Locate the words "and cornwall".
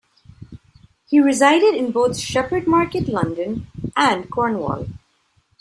3.95-4.87